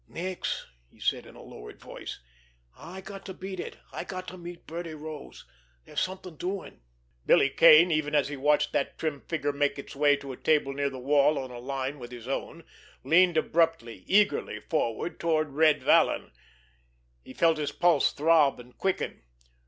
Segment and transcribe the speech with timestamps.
[0.07, 2.19] "Nix!" he said in a lowered voice.
[2.75, 5.45] "I got to beat it—I got to meet Birdie Rose.
[5.85, 6.81] There's something doing."
[7.27, 10.73] Billy Kane, even as he watched that trim figure make its way to a table
[10.73, 12.63] near the wall on a line with his own,
[13.03, 16.31] leaned abruptly, eagerly forward, toward Red Vallon.
[17.23, 19.21] He felt his pulse throb and quicken.